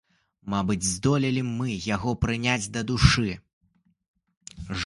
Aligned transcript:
Мабыць, 0.53 0.87
здолелі 0.91 1.43
мы 1.57 1.75
яго 1.95 2.15
прыняць 2.25 2.71
да 2.79 2.85
душы. 2.93 3.31